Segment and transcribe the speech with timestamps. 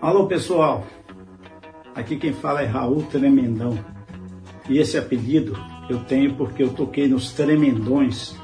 [0.00, 0.86] Alô pessoal,
[1.92, 3.76] aqui quem fala é Raul Tremendão
[4.68, 5.58] e esse apelido
[5.90, 8.36] eu tenho porque eu toquei nos Tremendões,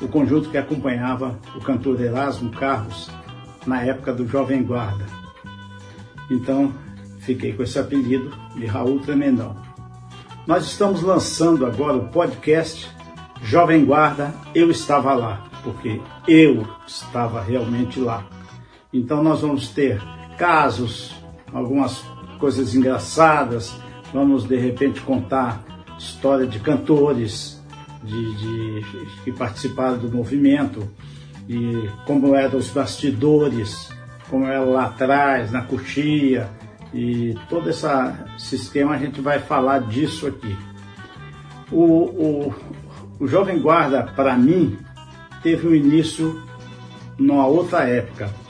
[0.00, 3.10] o conjunto que acompanhava o cantor Erasmo Carlos
[3.66, 5.04] na época do Jovem Guarda.
[6.30, 6.72] Então
[7.18, 9.54] fiquei com esse apelido de Raul Tremendão.
[10.46, 12.90] Nós estamos lançando agora o podcast
[13.42, 18.24] Jovem Guarda Eu Estava Lá, porque eu estava realmente lá.
[18.90, 20.00] Então nós vamos ter
[20.42, 21.14] casos,
[21.52, 22.02] algumas
[22.40, 23.76] coisas engraçadas,
[24.12, 25.62] vamos de repente contar
[25.96, 27.62] história de cantores
[28.02, 30.90] de, de, que participaram do movimento
[31.48, 33.88] e como eram os bastidores,
[34.28, 36.50] como era lá atrás, na coxia,
[36.92, 37.86] e todo esse
[38.36, 40.56] sistema a gente vai falar disso aqui.
[41.70, 42.54] O, o,
[43.20, 44.76] o Jovem Guarda, para mim,
[45.40, 46.42] teve um início
[47.16, 48.41] numa outra época.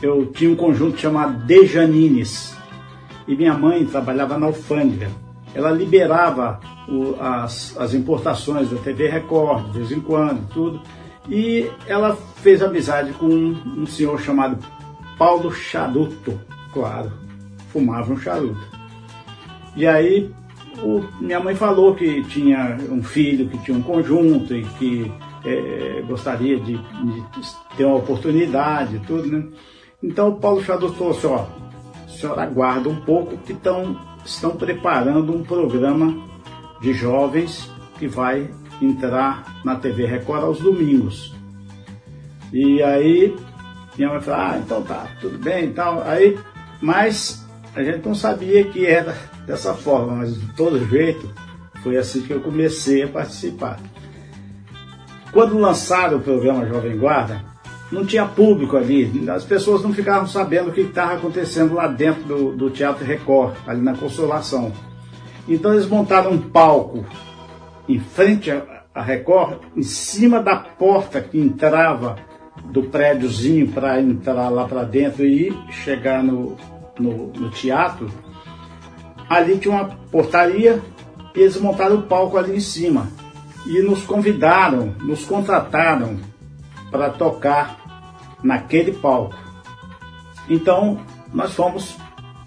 [0.00, 2.56] Eu tinha um conjunto chamado Dejanines
[3.26, 5.10] e minha mãe trabalhava na alfândega.
[5.54, 10.80] Ela liberava o, as, as importações da TV Record, de vez em quando, tudo.
[11.28, 14.58] E ela fez amizade com um, um senhor chamado
[15.18, 16.40] Paulo Charuto,
[16.72, 17.12] claro,
[17.68, 18.66] fumava um charuto.
[19.76, 20.30] E aí
[20.82, 25.12] o, minha mãe falou que tinha um filho que tinha um conjunto e que
[25.44, 27.22] é, gostaria de, de,
[27.76, 29.44] ter uma oportunidade tudo, né?
[30.02, 31.46] Então o Paulo Charuto falou assim, ó,
[32.04, 36.16] a senhora aguarda um pouco que tão, estão preparando um programa
[36.80, 38.48] de jovens que vai
[38.80, 41.34] entrar na TV Record aos domingos.
[42.52, 43.36] E aí
[43.96, 46.02] minha mãe falou, ah, então tá, tudo bem e tal.
[46.04, 46.38] Aí,
[46.80, 51.28] mas a gente não sabia que era dessa forma, mas de todo jeito
[51.82, 53.80] foi assim que eu comecei a participar.
[55.32, 57.44] Quando lançaram o programa Jovem Guarda,
[57.90, 62.22] não tinha público ali, as pessoas não ficavam sabendo o que estava acontecendo lá dentro
[62.24, 64.72] do, do Teatro Record, ali na Consolação.
[65.48, 67.04] Então eles montaram um palco
[67.88, 68.50] em frente
[68.94, 72.16] à Record, em cima da porta que entrava
[72.66, 76.56] do prédiozinho para entrar lá para dentro e chegar no,
[76.98, 78.10] no, no, teatro.
[79.28, 80.82] Ali tinha uma portaria
[81.34, 83.08] e eles montaram o palco ali em cima.
[83.66, 86.18] E nos convidaram, nos contrataram
[86.90, 87.87] para tocar
[88.42, 89.34] naquele palco.
[90.48, 91.00] Então
[91.32, 91.96] nós fomos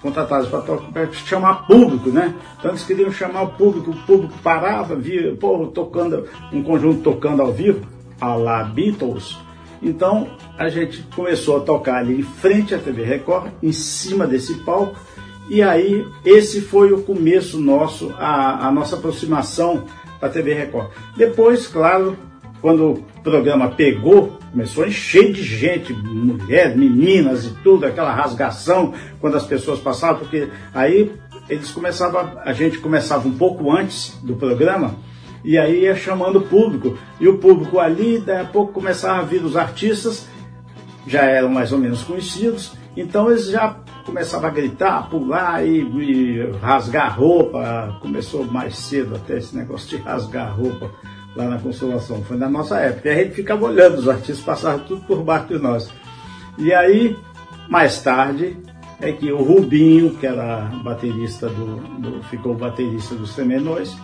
[0.01, 2.33] contratados para chamar público, né?
[2.57, 7.41] Então eles queriam chamar o público, o público parava, via, pô, tocando, um conjunto tocando
[7.41, 7.85] ao vivo,
[8.19, 9.37] a la Beatles.
[9.81, 14.55] Então a gente começou a tocar ali em frente à TV Record, em cima desse
[14.59, 14.95] palco,
[15.49, 19.83] e aí esse foi o começo nosso, a, a nossa aproximação
[20.19, 20.89] da TV Record.
[21.15, 22.15] Depois, claro,
[22.61, 28.93] quando o programa pegou, começou a encher de gente, mulheres, meninas e tudo, aquela rasgação
[29.19, 31.11] quando as pessoas passavam, porque aí
[31.49, 34.95] eles começavam, a gente começava um pouco antes do programa,
[35.43, 39.25] e aí ia chamando o público, e o público ali, daí a pouco começava a
[39.25, 40.27] vir os artistas,
[41.07, 46.51] já eram mais ou menos conhecidos, então eles já começavam a gritar, pular e, e
[46.61, 50.91] rasgar roupa, começou mais cedo até esse negócio de rasgar roupa
[51.35, 53.09] lá na Consolação, foi na nossa época.
[53.09, 55.89] E a gente ficava olhando, os artistas passavam tudo por baixo de nós.
[56.57, 57.15] E aí,
[57.69, 58.57] mais tarde,
[58.99, 63.95] é que o Rubinho, que era baterista do, do ficou baterista dos Tremenões,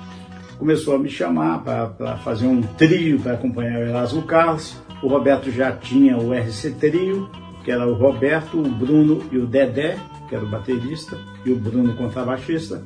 [0.57, 4.75] começou a me chamar para fazer um trio para acompanhar o Erasmo Carlos.
[5.03, 7.29] O Roberto já tinha o RC Trio,
[7.63, 11.55] que era o Roberto, o Bruno e o Dedé, que era o baterista, e o
[11.55, 12.83] Bruno contrabaixista.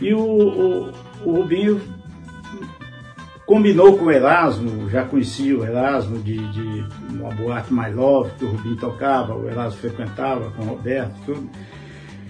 [0.00, 0.92] E o, o,
[1.24, 1.80] o Rubinho
[3.48, 8.44] combinou com o Erasmo, já conhecia o Erasmo de, de uma boate mais love que
[8.44, 11.48] o Rubinho tocava, o Erasmo frequentava com o Roberto, tudo.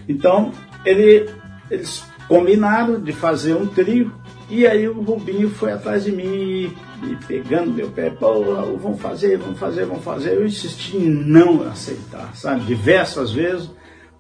[0.09, 0.53] Então,
[0.87, 1.29] ele,
[1.69, 4.13] eles combinaram de fazer um trio
[4.49, 8.45] e aí o Rubinho foi atrás de mim e pegando meu pé, pô,
[8.81, 10.35] vamos fazer, vamos fazer, vamos fazer.
[10.35, 13.69] Eu insisti em não aceitar, sabe, diversas vezes,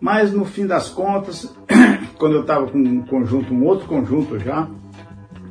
[0.00, 1.56] mas no fim das contas,
[2.18, 4.68] quando eu estava com um conjunto, um outro conjunto já,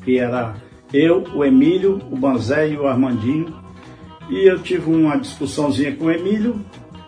[0.04, 3.54] que era eu, o Emílio, o Banzé e o Armandinho.
[4.30, 6.60] E eu tive uma discussãozinha com o Emílio,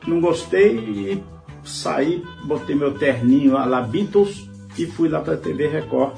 [0.07, 1.23] não gostei e
[1.63, 6.13] saí, botei meu terninho lá, Beatles, e fui lá para a TV Record,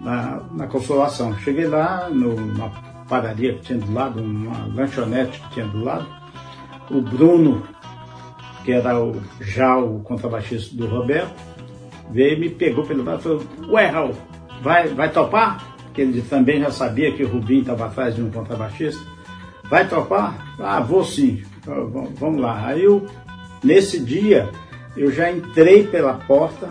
[0.00, 1.36] na, na Consolação.
[1.38, 2.70] Cheguei lá, no, numa
[3.08, 6.06] padaria que tinha do lado, uma lanchonete que tinha do lado.
[6.90, 7.62] O Bruno,
[8.64, 11.32] que era o, já o contrabaixista do Roberto,
[12.10, 14.14] veio e me pegou pelo braço e falou, ué, Raul,
[14.60, 15.71] vai, vai topar?
[15.92, 19.02] Que ele também já sabia que o Rubinho estava atrás de um contrabaixista.
[19.68, 20.54] Vai topar?
[20.58, 21.42] Ah, vou sim.
[21.58, 22.66] Então, vamos lá.
[22.66, 23.06] Aí eu,
[23.62, 24.50] nesse dia
[24.96, 26.68] eu já entrei pela porta,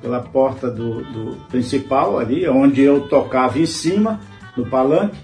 [0.00, 4.20] pela porta do, do principal ali, onde eu tocava em cima,
[4.56, 5.18] no palanque.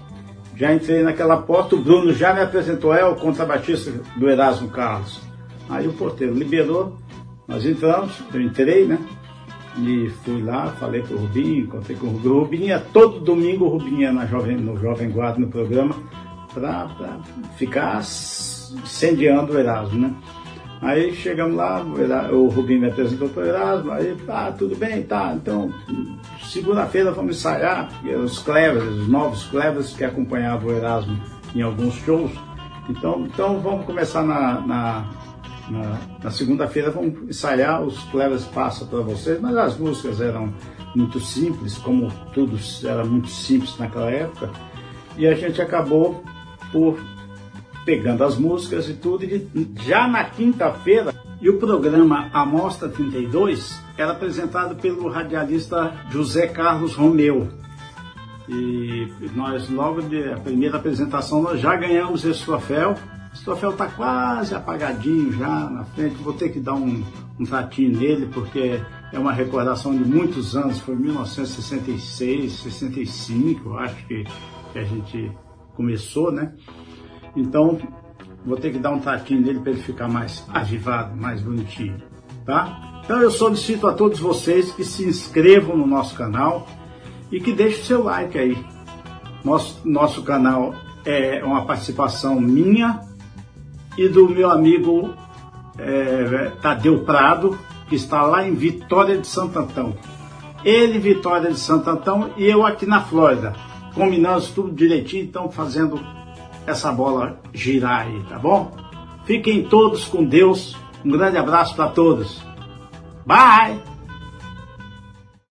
[0.55, 5.19] Já entrei naquela porta, o Bruno já me apresentou, é o contrabatista do Erasmo Carlos.
[5.69, 6.97] Aí o porteiro liberou,
[7.47, 8.99] nós entramos, eu entrei, né?
[9.77, 12.39] E fui lá, falei com o Rubinho, encontrei com o Rubinho.
[12.39, 15.95] Rubinho todo domingo, o Rubinho ia na Jovem, no Jovem Guarda, no programa,
[16.53, 16.89] para
[17.55, 20.13] ficar incendiando o Erasmo, né?
[20.81, 21.83] Aí chegamos lá,
[22.31, 25.71] o Rubinho me apresentou para o Erasmo, aí, ah, tudo bem, tá, então,
[26.41, 31.21] segunda-feira vamos ensaiar, os clevers, os novos clevers que acompanhavam o Erasmo
[31.53, 32.31] em alguns shows,
[32.89, 35.09] então, então vamos começar na, na,
[35.71, 40.53] na, na segunda-feira, vamos ensaiar, os clevers passam para vocês, mas as músicas eram
[40.95, 44.49] muito simples, como tudo era muito simples naquela época,
[45.17, 46.23] e a gente acabou
[46.71, 46.99] por
[47.85, 54.11] pegando as músicas e tudo, e já na quinta-feira, e o programa Amostra 32 era
[54.11, 57.47] apresentado pelo radialista José Carlos Romeu.
[58.47, 62.95] E nós, logo de a primeira apresentação, nós já ganhamos esse troféu.
[63.41, 67.03] Esse troféu está quase apagadinho já na frente, vou ter que dar um,
[67.39, 68.79] um tratinho nele, porque
[69.11, 74.25] é uma recordação de muitos anos, foi 1966, 65, eu acho que,
[74.71, 75.31] que a gente
[75.73, 76.53] começou, né?
[77.35, 77.79] Então,
[78.45, 81.97] vou ter que dar um taquinho nele para ele ficar mais avivado, mais bonitinho,
[82.45, 83.01] tá?
[83.03, 86.67] Então eu solicito a todos vocês que se inscrevam no nosso canal
[87.31, 88.55] e que deixem o seu like aí.
[89.43, 93.09] Nosso, nosso canal é uma participação minha
[93.97, 95.13] e do meu amigo
[95.77, 97.57] é, Tadeu Prado,
[97.87, 99.95] que está lá em Vitória de Santo Antão.
[100.63, 103.53] Ele, Vitória de Santo Antão, e eu aqui na Flórida.
[103.93, 105.99] Combinamos tudo direitinho, então fazendo
[106.65, 108.71] essa bola girar aí, tá bom?
[109.25, 110.77] Fiquem todos com Deus.
[111.03, 112.41] Um grande abraço para todos.
[113.25, 113.90] Bye!